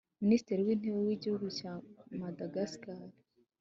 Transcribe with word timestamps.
Minisitiri 0.23 0.61
w’Intebe 0.67 0.99
w’igihugu 1.07 1.47
cya 1.57 1.71
Madagascar 2.19 2.99